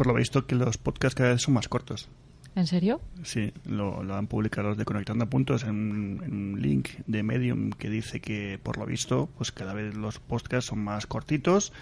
[0.00, 2.08] por lo visto que los podcasts cada vez son más cortos.
[2.54, 3.02] ¿En serio?
[3.22, 7.22] Sí, lo, lo han publicado los de Conectando Puntos en, un- en un link de
[7.22, 11.74] Medium que dice que, por lo visto, pues cada vez los podcasts son más cortitos.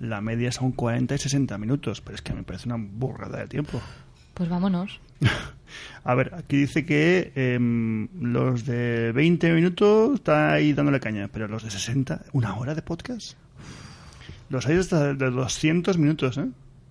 [0.00, 3.46] La media son 40 y 60 minutos, pero es que me parece una burrada de
[3.46, 3.78] tiempo.
[4.32, 4.98] Pues vámonos.
[6.04, 11.46] A ver, aquí dice que em, los de 20 minutos está ahí dándole caña, pero
[11.46, 13.34] los de 60, ¿una hora de podcast?
[14.48, 16.46] Los hay hasta de 200 minutos, ¿eh?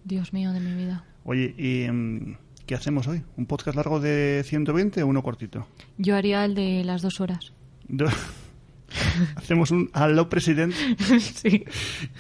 [0.06, 1.04] Dios mío de mi vida.
[1.26, 3.24] Oye, ¿y em, qué hacemos hoy?
[3.38, 5.68] ¿Un podcast largo de 120 o uno cortito?
[5.98, 7.52] Yo haría el de las dos horas.
[7.88, 8.06] Do-
[9.36, 10.74] Hacemos un Hello President
[11.20, 11.66] sí.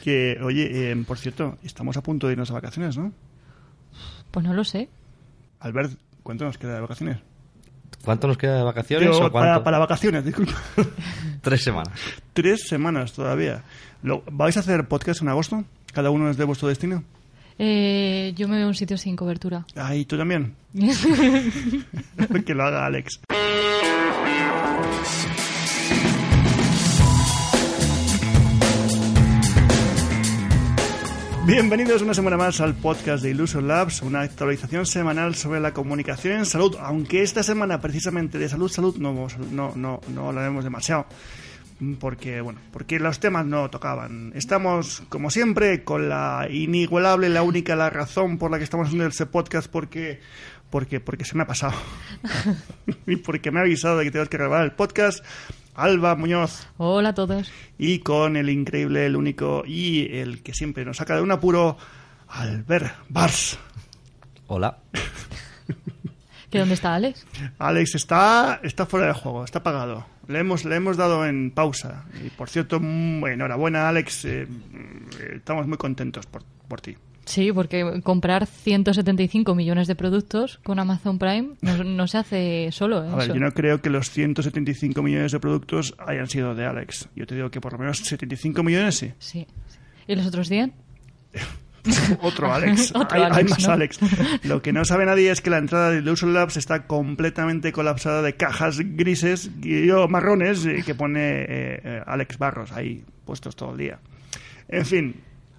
[0.03, 3.13] que, oye, em, por cierto, estamos a punto de irnos a vacaciones, ¿no?
[4.31, 4.89] Pues no lo sé.
[5.59, 7.19] Albert, ¿cuánto nos queda de vacaciones?
[8.03, 9.33] ¿Cuánto nos queda de vacaciones Yo, o cuánto?
[9.33, 10.53] para, para vacaciones, disculpa.
[11.41, 11.93] Tres semanas.
[12.33, 13.63] Tres semanas todavía.
[14.03, 15.63] Lo- ¿Vais a hacer podcast en agosto?
[15.93, 17.03] ¿Cada uno es de vuestro destino?
[17.57, 19.65] Eh, yo me veo en un sitio sin cobertura.
[19.75, 20.55] Ah, ¿y tú también?
[22.45, 23.21] que lo haga Alex.
[31.47, 36.39] Bienvenidos una semana más al podcast de Illusion Labs, una actualización semanal sobre la comunicación
[36.39, 41.05] en salud, aunque esta semana precisamente de salud, salud no, no, no, no hablaremos demasiado,
[41.99, 44.31] porque bueno, porque los temas no tocaban.
[44.35, 49.07] Estamos, como siempre, con la inigualable, la única, la razón por la que estamos haciendo
[49.07, 50.19] este podcast, porque
[50.69, 51.73] porque porque se me ha pasado
[53.07, 55.23] y porque me ha avisado de que tengo que grabar el podcast.
[55.77, 57.51] Alba Muñoz Hola a todos.
[57.77, 61.77] y con el increíble, el único y el que siempre nos saca de un apuro,
[62.29, 63.59] Albert Bars.
[64.47, 64.77] Hola.
[66.49, 67.25] ¿Que dónde está Alex?
[67.59, 70.05] Alex está, está fuera de juego, está apagado.
[70.27, 72.05] Le hemos, le hemos dado en pausa.
[72.25, 74.25] Y por cierto, mm, enhorabuena, Alex.
[74.25, 76.95] eh, mm, estamos muy contentos por, por ti.
[77.25, 83.03] Sí, porque comprar 175 millones de productos con Amazon Prime no, no se hace solo.
[83.03, 83.09] ¿eh?
[83.11, 87.09] A ver, yo no creo que los 175 millones de productos hayan sido de Alex.
[87.15, 89.11] Yo te digo que por lo menos 75 millones sí.
[89.17, 89.47] Sí.
[89.67, 89.77] sí.
[90.07, 90.71] ¿Y los otros 100?
[92.21, 92.91] Otro Alex.
[92.95, 93.73] Otro hay, más ¿no?
[93.73, 93.99] Alex.
[94.43, 98.21] Lo que no sabe nadie es que la entrada de Illusion Labs está completamente colapsada
[98.21, 101.45] de cajas grises y yo, marrones eh, que pone eh,
[101.83, 103.99] eh, Alex Barros ahí puestos todo el día.
[104.67, 105.15] En fin,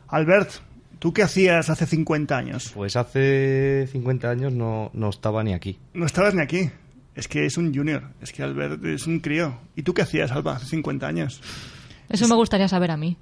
[0.08, 0.50] Albert,
[0.98, 2.72] ¿tú qué hacías hace 50 años?
[2.74, 5.78] Pues hace 50 años no, no estaba ni aquí.
[5.94, 6.70] No estabas ni aquí.
[7.14, 8.02] Es que es un junior.
[8.20, 9.58] Es que Albert es un crío.
[9.74, 11.40] ¿Y tú qué hacías, Alba, hace 50 años?
[12.08, 13.16] Eso me gustaría saber a mí.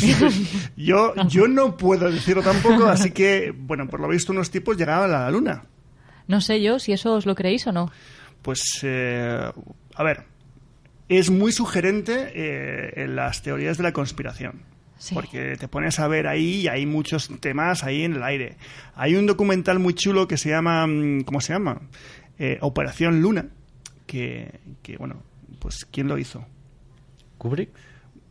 [0.00, 4.76] Pues yo, yo no puedo decirlo tampoco, así que, bueno, por lo visto unos tipos
[4.76, 5.64] llegaban a la luna.
[6.28, 7.90] No sé yo si eso os lo creéis o no.
[8.42, 9.50] Pues, eh,
[9.94, 10.24] a ver,
[11.08, 14.62] es muy sugerente eh, en las teorías de la conspiración.
[14.98, 15.14] Sí.
[15.14, 18.56] Porque te pones a ver ahí y hay muchos temas ahí en el aire.
[18.94, 21.82] Hay un documental muy chulo que se llama, mm, ¿cómo se llama?
[22.38, 23.46] Eh, Operación Luna,
[24.06, 25.22] que, que, bueno,
[25.58, 26.46] pues ¿quién lo hizo?
[27.38, 27.70] ¿Kubrick?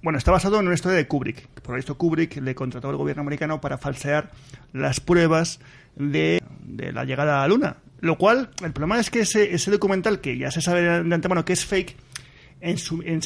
[0.05, 1.47] Bueno, está basado en una historia de Kubrick.
[1.63, 4.29] Por lo visto, Kubrick le contrató al gobierno americano para falsear
[4.71, 5.59] las pruebas
[5.95, 6.43] de,
[6.93, 7.77] la llegada a la Luna.
[8.01, 11.44] Lo cual, el problema es que ese, ese documental, que ya se sabe de antemano
[11.44, 11.95] que es fake,
[12.61, 13.19] en su, en-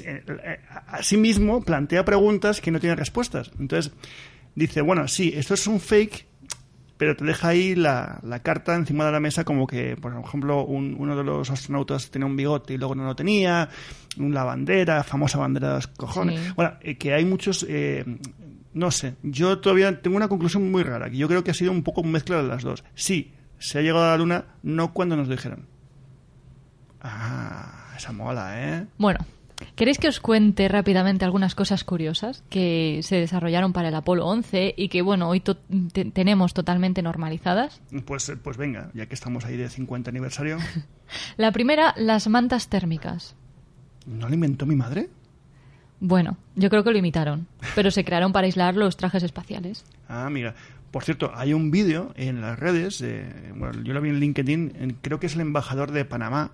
[0.87, 3.51] a sí mismo plantea preguntas que no tienen respuestas.
[3.59, 3.91] Entonces,
[4.55, 6.27] dice, bueno, sí, esto es un fake,
[6.99, 10.63] pero te deja ahí la, la carta encima de la mesa como que, por ejemplo,
[10.65, 13.69] un- uno de los astronautas tenía un bigote y luego no lo tenía,
[14.17, 16.39] una bandera, famosa bandera de los cojones.
[16.39, 16.53] Sí.
[16.55, 17.65] Bueno, eh, que hay muchos...
[17.67, 18.03] eh,
[18.73, 21.71] no sé, yo todavía tengo una conclusión muy rara, que yo creo que ha sido
[21.71, 22.83] un poco mezcla de las dos.
[22.93, 25.65] Sí, se ha llegado a la Luna, no cuando nos dijeron.
[27.01, 28.85] Ah, esa mola, ¿eh?
[28.97, 29.19] Bueno,
[29.75, 34.73] ¿queréis que os cuente rápidamente algunas cosas curiosas que se desarrollaron para el Apolo 11
[34.77, 35.57] y que, bueno, hoy to-
[35.91, 37.81] te- tenemos totalmente normalizadas?
[38.05, 40.57] Pues, eh, pues venga, ya que estamos ahí de 50 aniversario.
[41.37, 43.35] La primera, las mantas térmicas.
[44.05, 45.09] ¿No lo inventó mi madre?
[45.99, 49.83] Bueno, yo creo que lo imitaron, pero se crearon para aislar los trajes espaciales.
[50.07, 50.55] Ah, mira.
[50.91, 54.73] Por cierto, hay un vídeo en las redes, eh, bueno, yo lo vi en LinkedIn,
[54.79, 56.51] en- creo que es el embajador de Panamá,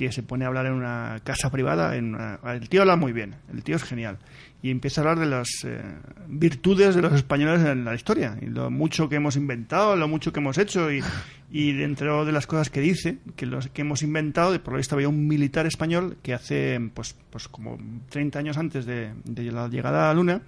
[0.00, 1.94] que se pone a hablar en una casa privada.
[1.94, 4.16] En una- el tío habla muy bien, el tío es genial.
[4.62, 5.78] Y empieza a hablar de las eh,
[6.26, 10.32] virtudes de los españoles en la historia, y lo mucho que hemos inventado, lo mucho
[10.32, 11.02] que hemos hecho, y,
[11.50, 14.94] y dentro de las cosas que dice, que los que hemos inventado, por lo visto
[14.94, 19.68] había un militar español que hace, pues, pues como 30 años antes de, de la
[19.68, 20.40] llegada a la Luna,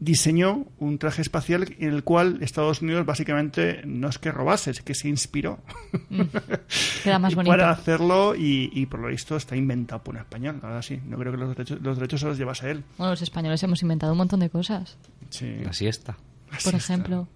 [0.00, 4.80] diseñó un traje espacial en el cual Estados Unidos básicamente no es que robase, es
[4.82, 5.58] que se inspiró
[7.04, 7.50] Queda más Y bonito.
[7.52, 10.58] para hacerlo y, y por lo visto está inventado por un español.
[10.62, 12.84] Ahora sí, no creo que los derechos, los derechos se los llevase él.
[12.98, 14.96] Bueno, los españoles hemos inventado un montón de cosas.
[15.30, 15.54] Sí.
[15.62, 16.16] La siesta.
[16.64, 17.28] Por Así ejemplo,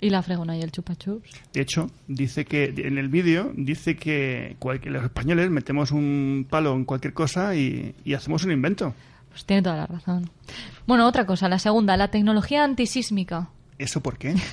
[0.00, 1.28] ¿Y la fregona y el chupachups?
[1.52, 6.72] De hecho, dice que en el vídeo dice que cualquier- los españoles metemos un palo
[6.74, 8.94] en cualquier cosa y, y hacemos un invento.
[9.38, 10.30] Pues tiene toda la razón.
[10.88, 13.50] Bueno, otra cosa, la segunda, la tecnología antisísmica.
[13.78, 14.34] ¿Eso por qué?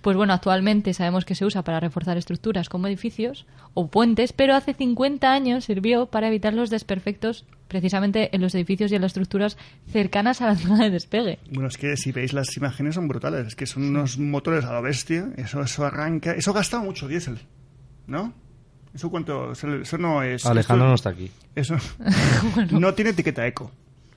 [0.00, 4.54] Pues bueno, actualmente sabemos que se usa para reforzar estructuras como edificios o puentes, pero
[4.54, 9.08] hace 50 años sirvió para evitar los desperfectos precisamente en los edificios y en las
[9.08, 9.58] estructuras
[9.90, 11.40] cercanas a la zona de despegue.
[11.50, 13.44] Bueno, es que si veis las imágenes son brutales.
[13.48, 15.30] Es que son unos motores a la bestia.
[15.36, 16.30] Eso, eso arranca.
[16.30, 17.40] Eso gasta mucho diésel,
[18.06, 18.32] ¿no?
[18.94, 19.50] ¿Eso cuánto?
[19.50, 20.46] Eso, no es...
[20.46, 21.28] Alejandro esto- no está aquí.
[21.56, 21.74] Eso
[22.70, 23.72] no tiene etiqueta eco.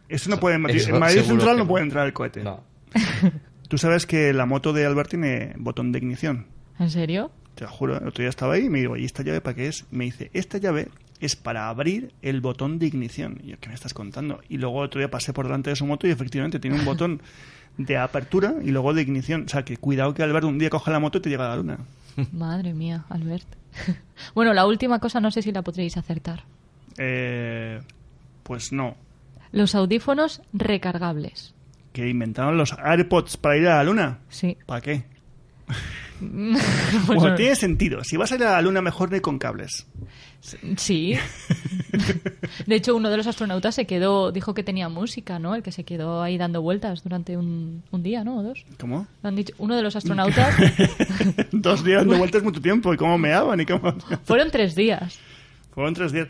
[0.09, 0.55] Eso no puede...
[0.55, 1.67] En Madrid, Eso en Madrid Central no no.
[1.67, 2.43] puede entrar el cohete.
[2.43, 2.63] No.
[3.67, 6.45] Tú sabes que la moto de Albert tiene botón de ignición.
[6.79, 7.31] ¿En serio?
[7.55, 9.55] Te lo juro, el otro día estaba ahí y me digo, ¿y esta llave para
[9.55, 9.85] qué es?
[9.89, 13.39] Me dice, esta llave es para abrir el botón de ignición.
[13.43, 14.41] Y yo, ¿qué me estás contando?
[14.49, 16.85] Y luego el otro día pasé por delante de su moto y efectivamente tiene un
[16.85, 17.21] botón
[17.77, 19.45] de apertura y luego de ignición.
[19.45, 21.49] O sea, que cuidado que Albert un día coge la moto y te llega a
[21.49, 21.79] la luna.
[22.33, 23.47] Madre mía, Albert.
[24.35, 26.43] bueno, la última cosa no sé si la podréis acertar.
[26.97, 27.81] Eh,
[28.43, 28.95] pues no.
[29.51, 31.53] Los audífonos recargables.
[31.93, 34.19] Que inventaron los AirPods para ir a la luna.
[34.29, 34.57] Sí.
[34.65, 35.03] ¿Para qué?
[35.65, 35.77] Pues
[37.07, 38.03] Bueno, no- tiene sentido.
[38.03, 39.87] Si vas a ir a la luna, mejor no ir con cables.
[40.77, 41.15] Sí.
[42.67, 45.55] De hecho, uno de los astronautas se quedó, dijo que tenía música, ¿no?
[45.55, 48.37] El que se quedó ahí dando vueltas durante un, un día, ¿no?
[48.39, 48.63] O dos.
[48.79, 49.07] ¿Cómo?
[49.23, 49.53] Han dicho.
[49.57, 50.55] Uno de los astronautas.
[51.51, 52.93] Dos días dando vueltas mucho tiempo.
[52.93, 53.59] ¿Y cómo meaban?
[53.59, 53.95] ¿Y cómo...?
[54.23, 55.17] Fueron tres días.
[55.75, 56.29] Fueron tres días.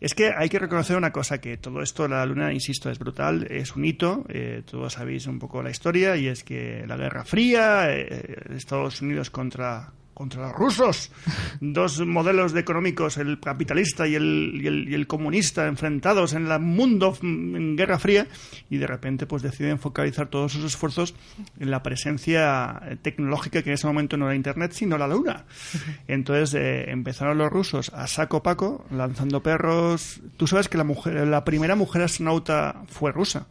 [0.00, 3.46] Es que hay que reconocer una cosa, que todo esto la Luna, insisto, es brutal,
[3.50, 7.24] es un hito, eh, todos sabéis un poco la historia, y es que la Guerra
[7.24, 11.10] Fría, eh, Estados Unidos contra, contra los rusos,
[11.60, 16.46] dos modelos de económicos, el capitalista y el, y el, y el comunista, enfrentados en
[16.46, 18.26] el mundo mm, en Guerra Fría,
[18.70, 21.14] y de repente pues deciden focalizar todos sus esfuerzos
[21.58, 25.44] en la presencia eh, tecnológica que en ese momento no era Internet, sino la Luna.
[26.08, 30.20] Entonces eh, empezaron los rusos a saco paco, lanzando perros.
[30.36, 33.46] Tú sabes que la mujer, la primera mujer astronauta fue rusa.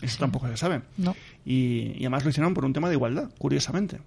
[0.00, 0.82] Eso tampoco se sabe.
[0.96, 1.16] No.
[1.44, 3.98] Y, y además lo hicieron por un tema de igualdad, curiosamente.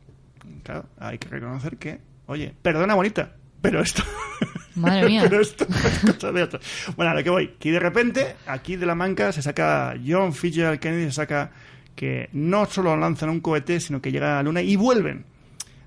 [0.64, 4.04] Claro, hay que reconocer que, oye, perdona bonita, pero esto...
[4.76, 5.22] Madre mía.
[5.24, 6.60] pero esto es cosa de otro.
[6.96, 10.34] Bueno, a lo que voy, que de repente, aquí de la manca se saca John
[10.34, 11.52] Fitzgerald Kennedy, se saca
[11.96, 15.26] que no solo lanzan un cohete, sino que llegan a la Luna y vuelven.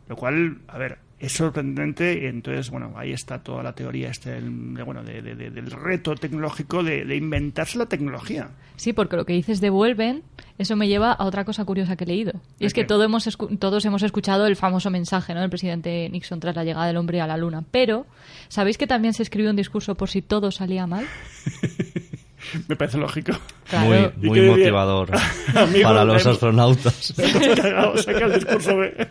[0.06, 2.20] Lo cual, a ver, es sorprendente.
[2.22, 5.50] y Entonces, bueno, ahí está toda la teoría este del, de, bueno, de- de- de-
[5.50, 8.48] del reto tecnológico de, de inventarse la tecnología.
[8.76, 10.22] Sí, porque lo que dices devuelven,
[10.58, 12.32] eso me lleva a otra cosa curiosa que he leído.
[12.58, 15.40] Y ¿A es que todo hemos escu- todos hemos escuchado el famoso mensaje ¿no?
[15.40, 17.62] del presidente Nixon tras la llegada del hombre a la luna.
[17.70, 18.06] Pero,
[18.48, 21.06] ¿sabéis que también se escribió un discurso por si todo salía mal?
[22.68, 23.32] Me parece lógico.
[23.70, 24.12] Claro.
[24.20, 25.10] ¿Y Muy, muy motivador
[25.82, 27.14] para los astronautas.
[27.56, 29.08] Cagado, saca el discurso de...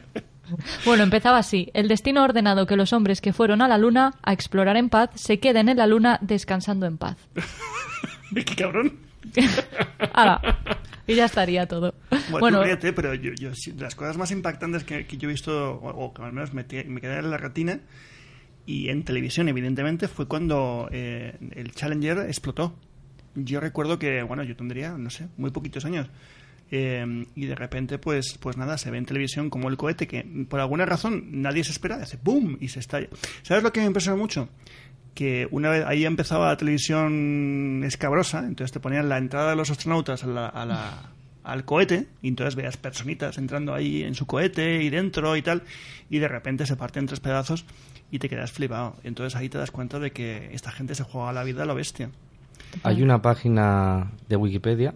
[0.86, 1.70] Bueno, empezaba así.
[1.74, 4.90] El destino ha ordenado que los hombres que fueron a la luna a explorar en
[4.90, 7.18] paz se queden en la luna descansando en paz.
[8.36, 8.98] ¿Qué cabrón?
[10.14, 10.60] ¡Hala!
[11.06, 11.94] Y ya estaría todo.
[12.10, 15.32] Bueno, Bueno, tú ríete, pero yo, yo las cosas más impactantes que, que yo he
[15.32, 17.80] visto, o, o que al menos me, me quedaron en la retina,
[18.66, 22.74] y en televisión, evidentemente, fue cuando eh, el Challenger explotó.
[23.36, 26.08] Yo recuerdo que, bueno, yo tendría, no sé, muy poquitos años.
[26.76, 30.24] Eh, y de repente, pues, pues nada, se ve en televisión como el cohete que
[30.50, 32.58] por alguna razón nadie se espera, hace ¡boom!
[32.62, 33.10] y se estalla.
[33.44, 34.50] ¿Sabes lo que me impresionó mucho?
[35.14, 39.70] que una vez ahí empezaba la televisión escabrosa, entonces te ponían la entrada de los
[39.70, 41.12] astronautas a la- a la-
[41.44, 45.62] al cohete, y entonces veías personitas entrando ahí en su cohete y dentro y tal,
[46.10, 47.64] y de repente se parte en tres pedazos
[48.10, 48.96] y te quedas flipado.
[49.04, 51.76] Entonces ahí te das cuenta de que esta gente se juega la vida a lo
[51.76, 52.10] bestia.
[52.82, 54.96] Hay una página de Wikipedia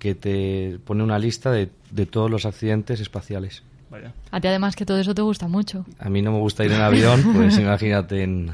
[0.00, 3.62] que te pone una lista de, de todos los accidentes espaciales.
[3.90, 4.12] Vaya.
[4.30, 5.84] a ti además que todo eso te gusta mucho.
[5.98, 8.50] A mí no me gusta ir en avión, pues imagínate en,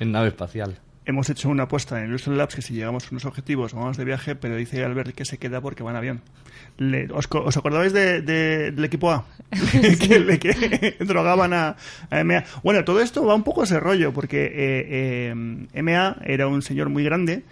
[0.00, 0.78] en nave espacial.
[1.04, 4.04] Hemos hecho una apuesta en Illusion Labs que si llegamos a unos objetivos vamos de
[4.04, 6.20] viaje, pero dice Albert que se queda porque va en avión.
[6.78, 9.24] Le- ¿os, os acordáis de- de- del equipo A?
[10.00, 11.76] que, le- que drogaban a,
[12.10, 12.44] a MA.
[12.62, 15.32] Bueno, todo esto va un poco a ese rollo, porque eh,
[15.74, 17.42] eh, MA era un señor muy grande,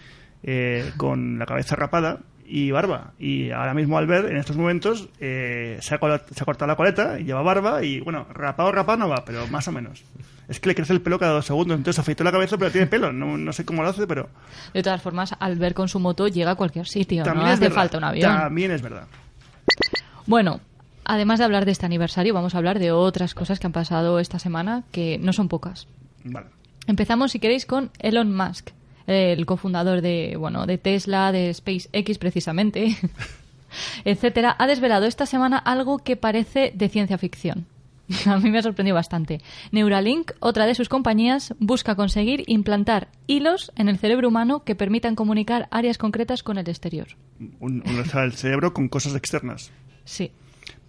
[0.45, 3.13] eh, con la cabeza rapada y barba.
[3.19, 6.77] Y ahora mismo Albert, en estos momentos, eh, se, ha cola- se ha cortado la
[6.77, 10.03] coleta y lleva barba y, bueno, rapado, rapado no va, pero más o menos.
[10.47, 12.87] Es que le crece el pelo cada dos segundos, entonces afeitó la cabeza pero tiene
[12.87, 13.13] pelo.
[13.13, 14.29] No, no sé cómo lo hace, pero
[14.75, 17.61] De todas formas, al ver con su moto llega a cualquier sitio, también no hace
[17.63, 17.75] verdad.
[17.77, 18.31] falta un avión.
[18.31, 19.07] También es verdad.
[20.27, 20.61] Bueno,
[21.05, 24.19] además de hablar de este aniversario, vamos a hablar de otras cosas que han pasado
[24.21, 25.87] esta semana, que no son pocas.
[26.25, 26.47] Vale.
[26.87, 28.71] Empezamos, si queréis, con Elon Musk,
[29.07, 32.97] el cofundador de, bueno, de Tesla, de SpaceX precisamente.
[34.05, 37.67] etcétera, ha desvelado esta semana algo que parece de ciencia ficción.
[38.27, 39.41] A mí me ha sorprendido bastante.
[39.73, 45.15] Neuralink, otra de sus compañías, busca conseguir implantar hilos en el cerebro humano que permitan
[45.15, 47.09] comunicar áreas concretas con el exterior.
[47.61, 49.71] Un, el cerebro con cosas externas.
[50.05, 50.31] Sí.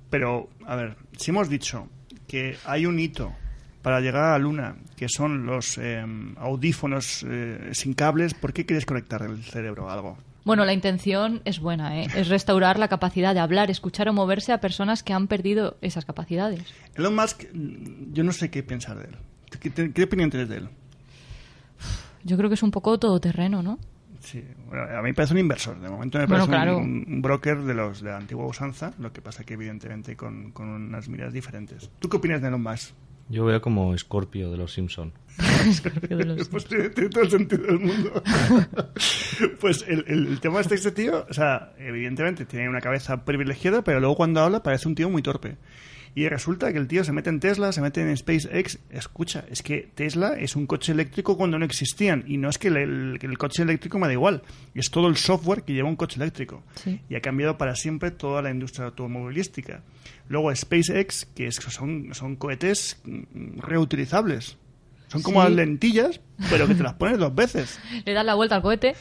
[0.10, 1.88] Pero, a ver, si hemos dicho
[2.28, 3.34] que hay un hito
[3.86, 8.66] para llegar a la Luna, que son los em, audífonos eh, sin cables, ¿por qué
[8.66, 10.18] quieres conectar el cerebro a algo?
[10.44, 12.08] Bueno, la intención es buena, ¿eh?
[12.16, 16.04] es restaurar la capacidad de hablar, escuchar o moverse a personas que han perdido esas
[16.04, 16.64] capacidades.
[16.96, 17.44] Elon Musk,
[18.12, 19.92] yo no sé qué pensar de él.
[19.94, 20.70] ¿Qué, opinión tienes de él?
[22.24, 23.78] Yo creo que es un poco todoterreno, ¿no?
[24.22, 25.80] Sí, a mí me parece un inversor.
[25.80, 29.44] De momento me parece un, broker de los de la antigua usanza, lo que pasa
[29.44, 31.92] que evidentemente con, con unas miradas diferentes.
[32.00, 32.96] ¿Tú qué opinas de Elon Musk?
[33.28, 35.12] Yo veo como Scorpio de los Simpson.
[36.52, 38.24] pues tiene, todo el sentido del mundo.
[39.60, 44.00] pues el, el, tema de este tío, o sea, evidentemente tiene una cabeza privilegiada, pero
[44.00, 45.58] luego cuando habla parece un tío muy torpe.
[46.18, 48.80] Y resulta que el tío se mete en Tesla, se mete en SpaceX.
[48.90, 52.24] Escucha, es que Tesla es un coche eléctrico cuando no existían.
[52.26, 54.42] Y no es que el, coche eléctrico me da igual.
[54.74, 56.64] Es todo el software que lleva un coche eléctrico.
[57.10, 59.84] Y ha cambiado para siempre toda la industria automovilística.
[60.30, 63.02] Luego SpaceX, que son, son cohetes
[63.58, 64.58] reutilizables.
[65.10, 67.78] Son como las lentillas, pero que te las pones dos veces.
[68.06, 68.96] Le das la vuelta al cohete.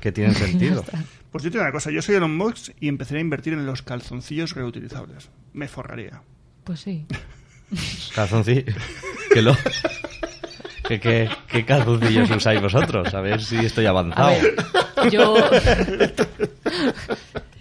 [0.00, 0.84] Que, tiene sentido.
[1.32, 3.64] Pues yo te digo una cosa, yo soy Elon Musk y empezaré a invertir en
[3.64, 5.30] los calzoncillos reutilizables.
[5.54, 6.22] Me forraría.
[6.68, 7.06] Pues sí.
[8.14, 8.76] Calzoncillos.
[9.32, 9.56] ¿Qué, lo...
[10.86, 13.14] ¿Qué, qué, calzoncillos usáis vosotros?
[13.14, 14.36] A ver si estoy avanzado.
[15.10, 15.34] yo...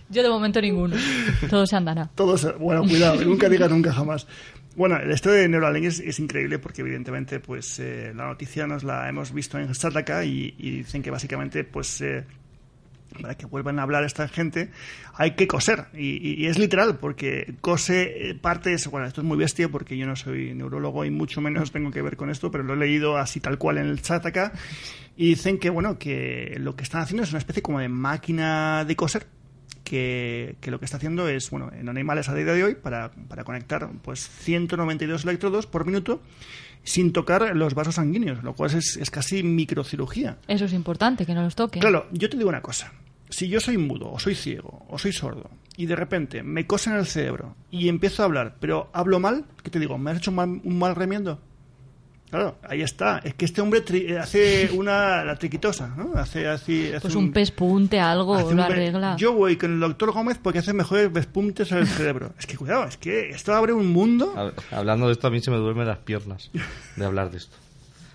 [0.09, 0.97] Yo de momento ninguno.
[1.49, 2.09] Todo se andará.
[2.15, 2.51] Todo se...
[2.51, 4.27] Bueno, cuidado, nunca diga nunca jamás.
[4.75, 9.07] Bueno, el esto de Neuralink es, increíble porque evidentemente pues eh, la noticia nos la
[9.07, 12.25] hemos visto en Startaka y, y dicen que básicamente pues eh,
[13.17, 14.71] para que vuelvan a hablar esta gente,
[15.13, 15.85] hay que coser.
[15.93, 18.87] Y, es literal, porque cose eh, partes.
[18.87, 22.01] Bueno, esto es muy bestia porque yo no soy neurólogo y mucho menos tengo que
[22.01, 24.53] ver con esto, pero lo he leído así tal cual en el chat acá.
[25.15, 28.85] Y dicen que, bueno, que lo que están haciendo es una especie como de máquina
[28.85, 29.27] de coser.
[29.83, 33.45] Que, lo que está haciendo es, bueno, en animales a día de hoy, para, para
[33.45, 36.21] conectar pues 192 electrodos por minuto
[36.87, 40.37] sin tocar los vasos sanguíneos, lo cual es, es casi microcirugía.
[40.47, 41.79] Eso es importante, que no los toque.
[41.79, 42.93] Claro, yo te digo una cosa.
[43.29, 46.93] Si yo soy mudo, o soy ciego, o soy sordo, y de repente me cosen
[46.93, 49.97] el cerebro y empiezo a hablar, pero hablo mal, ¿qué te digo?
[49.97, 51.39] ¿Me has hecho un mal remiendo?
[52.29, 53.21] Claro, ahí está.
[53.23, 56.11] Es que este hombre eh, hace una la triquitosa, ¿no?
[56.15, 56.91] Hace así.
[57.01, 59.15] pues un, pespunte, algo, lo arregla.
[59.15, 62.33] Yo voy con el doctor Gómez porque hace mejores pespuntes al cerebro.
[62.37, 64.33] es que cuidado, es que esto abre un mundo.
[64.71, 66.51] Hablando de esto, a mí se me duermen las piernas
[66.95, 67.55] de hablar de esto.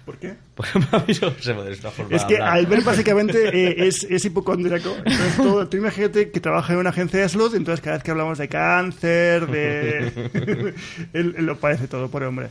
[0.05, 0.35] ¿Por qué?
[0.55, 2.17] Porque a mí no se de esta forma.
[2.17, 4.97] Es que Albert básicamente eh, es, es hipocondríaco.
[4.99, 8.11] Entonces, todo, tú imagínate que trabaja en una agencia de salud, entonces cada vez que
[8.11, 10.09] hablamos de cáncer, de.
[11.13, 12.51] él, él, lo padece todo, por hombre.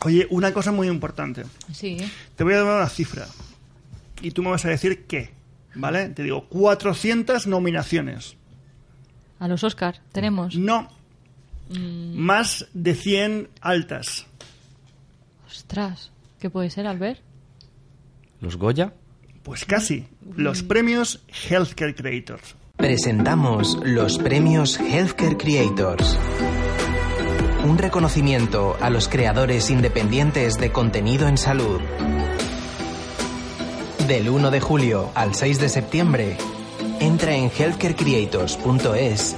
[0.00, 1.44] Oye, una cosa muy importante.
[1.72, 1.96] Sí.
[2.36, 3.26] Te voy a dar una cifra.
[4.20, 5.30] Y tú me vas a decir qué.
[5.74, 6.08] ¿Vale?
[6.10, 8.36] Te digo, 400 nominaciones.
[9.38, 10.56] A los Oscars tenemos.
[10.56, 10.88] No.
[11.70, 12.16] Mm.
[12.16, 14.26] Más de 100 altas.
[15.46, 16.10] Ostras.
[16.38, 17.20] ¿Qué puede ser, Albert?
[18.40, 18.94] ¿Los Goya?
[19.42, 20.06] Pues casi.
[20.36, 22.54] Los premios Healthcare Creators.
[22.76, 26.16] Presentamos los premios Healthcare Creators
[27.64, 31.80] un reconocimiento a los creadores independientes de contenido en salud.
[34.06, 36.36] Del 1 de julio al 6 de septiembre,
[37.00, 39.36] entra en healthcarecreators.es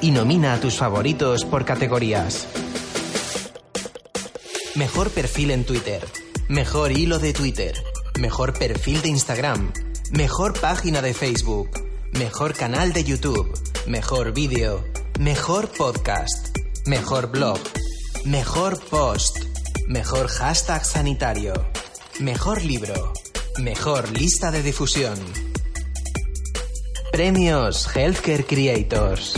[0.00, 2.48] y nomina a tus favoritos por categorías.
[4.74, 6.06] Mejor perfil en Twitter,
[6.48, 7.74] mejor hilo de Twitter,
[8.18, 9.72] mejor perfil de Instagram,
[10.10, 11.70] mejor página de Facebook,
[12.12, 13.52] mejor canal de YouTube,
[13.86, 14.84] mejor vídeo,
[15.18, 16.54] mejor podcast
[16.86, 17.58] Mejor blog.
[18.26, 19.38] Mejor post.
[19.88, 21.54] Mejor hashtag sanitario.
[22.20, 23.14] Mejor libro.
[23.58, 25.18] Mejor lista de difusión.
[27.10, 29.32] Premios Healthcare Creators.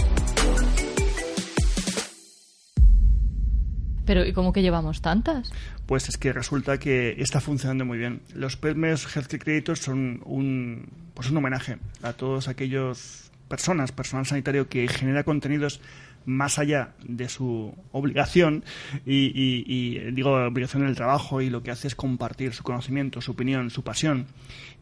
[4.07, 5.53] Pero ¿y cómo que llevamos tantas?
[5.87, 8.21] Pues es que resulta que está funcionando muy bien.
[8.35, 14.69] Los premios Healthcare Creators son un, pues un homenaje a todos aquellos personas, personal sanitario
[14.69, 15.81] que genera contenidos
[16.25, 18.65] más allá de su obligación
[19.07, 23.33] y, digo obligación en el trabajo y lo que hace es compartir su conocimiento, su
[23.33, 24.27] opinión, su pasión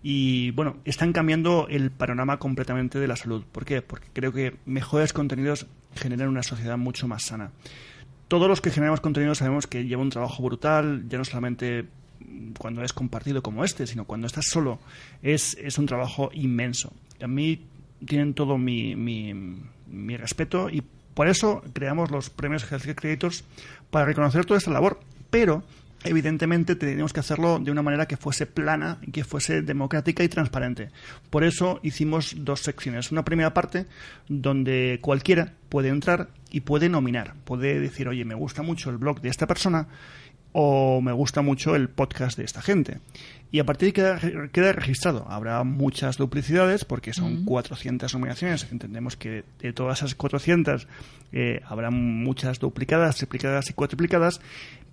[0.03, 3.45] y bueno, están cambiando el panorama completamente de la salud.
[3.51, 3.83] ¿Por qué?
[3.83, 7.51] Porque creo que mejores contenidos generan una sociedad mucho más sana.
[8.29, 11.87] Todos los que generamos contenido sabemos que lleva un trabajo brutal, ya no solamente
[12.59, 14.79] cuando es compartido como este, sino cuando estás solo,
[15.23, 16.93] es, es un trabajo inmenso.
[17.21, 17.61] A mí
[18.07, 19.35] tienen todo mi, mi,
[19.87, 20.83] mi respeto y
[21.15, 23.45] por eso creamos los premios Healthcare Creators
[23.91, 25.01] para reconocer toda esta labor.
[25.31, 25.63] Pero
[26.05, 30.91] evidentemente teníamos que hacerlo de una manera que fuese plana, que fuese democrática y transparente.
[31.31, 33.11] Por eso hicimos dos secciones.
[33.11, 33.87] Una primera parte
[34.29, 37.35] donde cualquiera puede entrar y puede nominar.
[37.45, 39.89] Puede decir, oye, me gusta mucho el blog de esta persona
[40.57, 43.01] o me gusta mucho el podcast de esta gente.
[43.51, 45.27] Y a partir de ahí queda, queda registrado.
[45.29, 48.67] Habrá muchas duplicidades porque son 400 nominaciones.
[48.71, 50.87] Entendemos que de todas esas 400
[51.33, 54.41] eh, habrá muchas duplicadas, triplicadas y cuatriplicadas.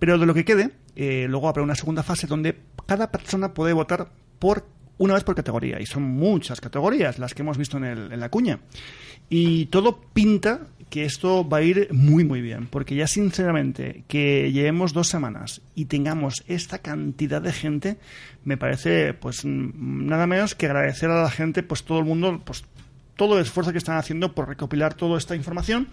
[0.00, 3.72] Pero de lo que quede, eh, luego habrá una segunda fase donde cada persona puede
[3.72, 4.08] votar
[4.40, 4.66] por
[5.04, 5.80] una vez por categoría.
[5.80, 8.60] Y son muchas categorías las que hemos visto en, el- en la cuña.
[9.28, 14.52] Y todo pinta que esto va a ir muy muy bien, porque ya sinceramente que
[14.52, 17.96] llevemos dos semanas y tengamos esta cantidad de gente,
[18.44, 22.42] me parece pues mm, nada menos que agradecer a la gente, pues todo el mundo,
[22.44, 22.64] pues
[23.16, 25.88] todo el esfuerzo que están haciendo por recopilar toda esta información.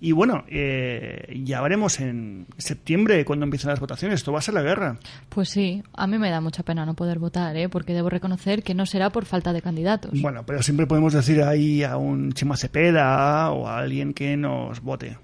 [0.00, 4.16] Y bueno, eh, ya veremos en septiembre cuando empiecen las votaciones.
[4.20, 4.98] Esto va a ser la guerra.
[5.30, 7.68] Pues sí, a mí me da mucha pena no poder votar, ¿eh?
[7.70, 10.20] porque debo reconocer que no será por falta de candidatos.
[10.20, 14.80] Bueno, pero siempre podemos decir ahí a un Chema Cepeda o a alguien que nos
[14.80, 15.16] vote.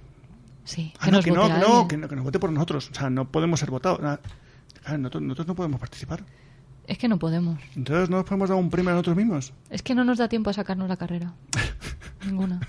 [0.64, 1.88] Sí, Ah, que no, nos que, vote que, no, alguien.
[1.88, 2.90] que no, que nos vote por nosotros.
[2.90, 4.00] O sea, no podemos ser votados.
[4.02, 4.18] Ah,
[4.82, 6.22] claro, nosotros, nosotros no podemos participar.
[6.86, 7.58] Es que no podemos.
[7.76, 9.52] Entonces no nos podemos dar un premio a nosotros mismos.
[9.68, 11.32] Es que no nos da tiempo a sacarnos la carrera.
[12.26, 12.60] Ninguna.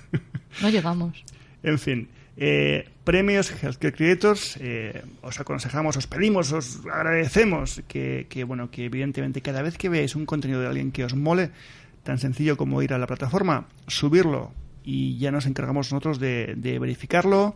[0.60, 1.24] No llegamos.
[1.62, 8.44] En fin, eh, premios Healthcare Creators, eh, os aconsejamos, os pedimos, os agradecemos que, que,
[8.44, 11.50] bueno, que evidentemente cada vez que veáis un contenido de alguien que os mole,
[12.02, 14.52] tan sencillo como ir a la plataforma, subirlo
[14.82, 17.54] y ya nos encargamos nosotros de, de verificarlo,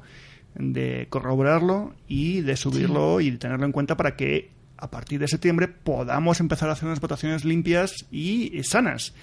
[0.55, 5.29] de corroborarlo y de subirlo y de tenerlo en cuenta para que a partir de
[5.29, 9.15] septiembre podamos empezar a hacer unas votaciones limpias y sanas.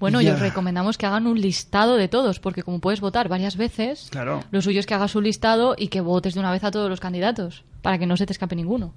[0.00, 0.34] Bueno, y Ya.
[0.34, 4.42] os recomendamos que hagan un listado de todos, porque como puedes votar varias veces, Claro.
[4.50, 6.88] lo suyo es que hagas un listado y que votes de una vez a todos
[6.90, 8.92] los candidatos, para que no se te escape ninguno.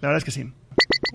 [0.00, 0.52] La verdad es que sí.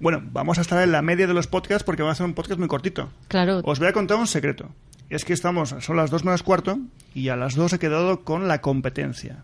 [0.01, 2.33] Bueno, vamos a estar en la media de los podcasts porque va a ser un
[2.33, 3.09] podcast muy cortito.
[3.29, 4.69] Claro, Os voy a contar un secreto.
[5.09, 6.79] Es que estamos, son las 2 menos cuarto
[7.13, 9.43] y a las 2 he quedado con la competencia.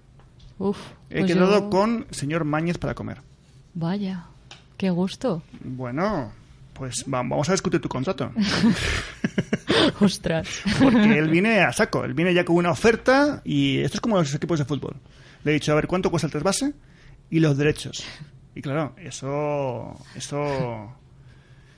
[0.57, 0.77] uf.
[1.09, 3.21] He pues quedado yo- con señor Mañez para comer.
[3.75, 4.25] Vaya,
[4.77, 5.41] qué gusto.
[5.63, 6.33] Bueno,
[6.73, 8.31] pues va- vamos a discutir tu contrato.
[9.99, 10.47] Ostras.
[10.81, 14.17] Porque él viene a saco, él viene ya con una oferta y esto es como
[14.17, 14.95] los equipos de fútbol.
[15.43, 16.73] Le he dicho, a ver, ¿cuánto cuesta el trasvase?
[17.29, 18.03] Y los derechos.
[18.55, 19.95] Y claro, eso...
[20.15, 20.95] Eso...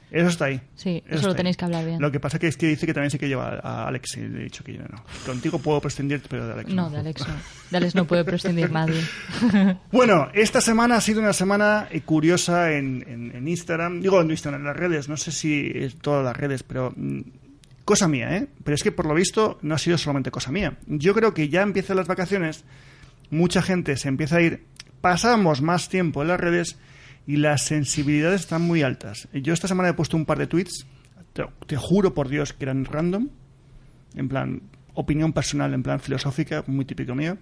[0.10, 0.60] Eso está ahí.
[0.76, 1.36] Sí, eso lo ahí.
[1.38, 2.02] tenéis que hablar bien.
[2.02, 4.28] Lo que pasa que es que dice que también se que lleva a Alex y
[4.28, 5.02] le he dicho que yo no.
[5.26, 7.34] Contigo puedo prescindir, pero de Alex No, de Alex no.
[7.70, 9.02] De Alex no puede prescindir nadie.
[9.94, 14.02] Bueno, esta semana ha sido una semana eh, curiosa en, en- en Instagram.
[14.02, 15.08] Digo, en Instagram, en las redes.
[15.08, 17.22] No sé si es todas las redes, pero mm,
[17.86, 18.48] cosa mía, ¿eh?
[18.64, 20.78] Pero es que por lo visto no ha sido solamente cosa mía.
[20.88, 22.64] Yo creo que ya empiezan las vacaciones,
[23.30, 24.66] mucha gente se empieza a ir,
[25.02, 26.78] pasamos más tiempo en las redes
[27.28, 29.28] y las sensibilidades están muy altas.
[29.34, 30.86] Yo esta semana he puesto un par de tweets,
[31.34, 33.30] te, juro por Dios que eran random,
[34.16, 34.62] en plan
[34.94, 37.38] opinión personal, en plan filosófica, muy típico mío,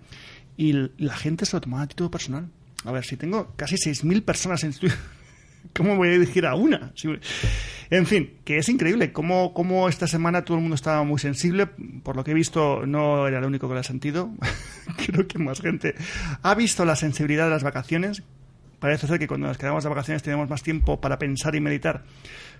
[0.58, 2.50] y la gente se lo tomaba a título personal.
[2.86, 4.98] A ver, si tengo casi 6.000 personas en Twitter,
[5.76, 6.94] ¿cómo voy a dirigir a una?
[7.90, 11.68] En fin, que es increíble cómo, cómo esta semana todo el mundo estaba muy sensible.
[12.04, 14.30] Por lo que he visto, no era el único que lo ha sentido.
[15.06, 15.96] Creo que más gente
[16.44, 18.24] ha visto la sensibilidad de las vacaciones.
[18.80, 22.04] Parece ser que cuando nos quedamos de vacaciones tenemos más tiempo para pensar y meditar.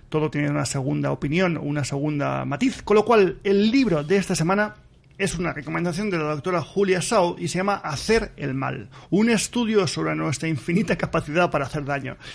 [0.08, 2.82] Todo tiene una segunda opinión, una segunda matiz.
[2.82, 4.74] Con lo cual, el libro de esta semana
[5.20, 8.88] es una recomendación de la doctora Julia Sau y se llama Hacer el mal.
[9.10, 12.16] Un estudio sobre nuestra infinita capacidad para hacer daño.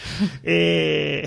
[0.43, 1.26] Eh,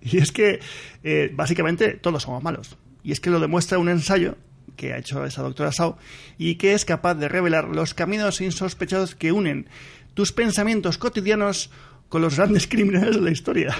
[0.00, 0.60] y es que,
[1.02, 2.78] eh, básicamente, todos somos malos.
[3.02, 4.36] Y es que lo demuestra un ensayo
[4.76, 5.96] que ha hecho esa doctora Sau
[6.38, 9.68] y que es capaz de revelar los caminos insospechados que unen
[10.14, 11.70] tus pensamientos cotidianos
[12.08, 13.76] con los grandes criminales de la historia.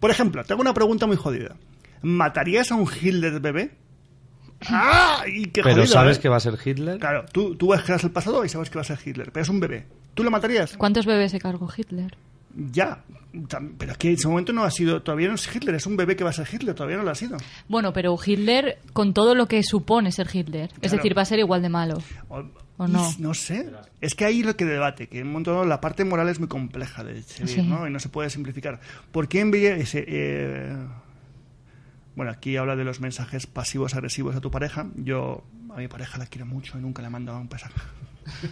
[0.00, 1.56] Por ejemplo, te hago una pregunta muy jodida.
[2.02, 3.70] ¿Matarías a un Hitler bebé?
[4.68, 5.24] ¡Ah!
[5.26, 6.20] Y qué Pero jodido, sabes ¿eh?
[6.20, 6.98] que va a ser Hitler.
[6.98, 9.48] Claro, tú, tú creas el pasado y sabes que va a ser Hitler, pero es
[9.48, 9.86] un bebé.
[10.14, 10.76] ¿Tú lo matarías?
[10.76, 12.16] ¿Cuántos bebés se cargó Hitler?
[12.72, 13.02] Ya.
[13.78, 15.96] Pero es que en ese momento no ha sido, todavía no es Hitler, es un
[15.96, 17.36] bebé que va a ser Hitler, todavía no lo ha sido.
[17.68, 21.38] Bueno, pero Hitler, con todo lo que supone ser Hitler, es decir, va a ser
[21.38, 21.98] igual de malo.
[22.28, 22.42] O,
[22.76, 23.08] ¿O no?
[23.18, 23.70] No sé.
[24.00, 27.04] Es que ahí lo que debate, que un montón, la parte moral es muy compleja
[27.04, 27.62] de Sí.
[27.62, 27.86] ¿no?
[27.86, 28.80] Y no se puede simplificar.
[29.12, 30.04] ¿Por qué envié ese...
[30.08, 30.76] eh,
[32.20, 34.88] Bueno, aquí habla de los mensajes pasivos agresivos a tu pareja.
[34.94, 37.72] Yo a mi pareja la quiero mucho y nunca le he mandado un mensaje.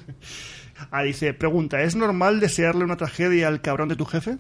[0.91, 4.39] ah, dice, pregunta, ¿es normal desearle una tragedia al cabrón de tu jefe?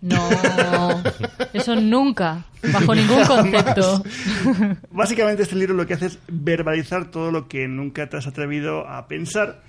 [0.00, 0.28] No,
[1.52, 4.02] eso nunca, bajo ningún concepto.
[4.90, 8.88] Básicamente este libro lo que hace es verbalizar todo lo que nunca te has atrevido
[8.88, 9.62] a pensar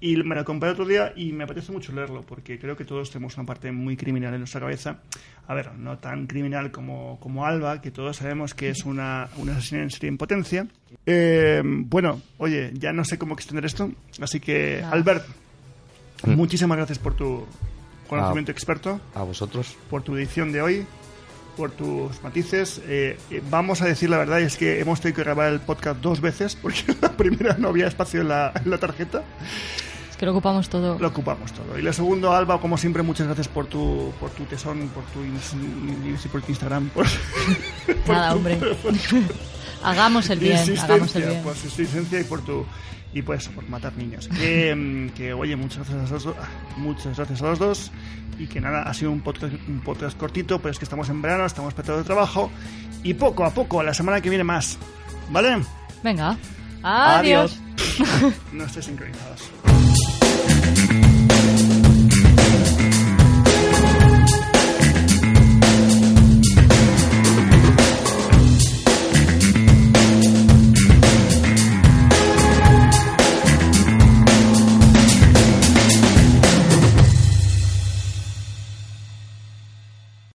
[0.00, 3.10] y me lo compré otro día y me apetece mucho leerlo porque creo que todos
[3.10, 4.98] tenemos una parte muy criminal en nuestra cabeza.
[5.48, 9.56] A ver, no tan criminal como, como Alba, que todos sabemos que es una, una
[9.56, 10.66] asesina en serie en potencia.
[11.06, 14.92] Eh, bueno, oye, ya no sé cómo extender esto, así que Nada.
[14.92, 15.26] Albert,
[16.24, 16.30] Mm.
[16.32, 17.46] muchísimas gracias por tu
[18.08, 19.76] conocimiento experto A vosotros.
[19.90, 20.86] por tu edición de hoy,
[21.58, 22.80] por tus matices.
[22.86, 25.60] Eh, eh, vamos a decir la verdad, y es que hemos tenido que grabar el
[25.60, 29.22] podcast dos veces, porque la primera no había espacio en la, en la tarjeta.
[30.16, 30.98] Es que lo ocupamos todo.
[30.98, 31.78] Lo ocupamos todo.
[31.78, 35.20] Y lo segundo, Alba, como siempre, muchas gracias por tu, por tu tesón, por tu,
[35.20, 37.04] ins- por tu Instagram, por,
[38.06, 38.58] por Nada, tu- hombre.
[39.82, 41.42] Hagamos el bien, hagamos el bien.
[41.42, 42.64] por tu insistencia y por tu
[43.12, 44.26] y pues por matar niños.
[44.28, 46.34] Que, que, oye, muchas gracias a los dos,
[46.78, 47.92] muchas gracias a los dos
[48.38, 51.20] y que nada, ha sido un podcast, un podcast cortito, pero es que estamos en
[51.20, 52.50] verano, estamos petados de trabajo
[53.02, 54.78] y poco a poco, la semana que viene más,
[55.30, 55.58] ¿vale?
[56.02, 56.38] Venga.
[56.82, 57.60] Adiós.
[58.52, 59.50] No estés sincronizados.